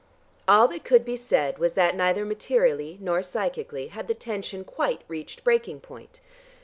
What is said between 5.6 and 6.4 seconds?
point.